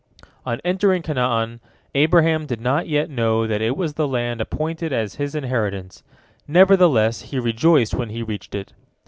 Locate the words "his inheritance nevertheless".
5.21-7.21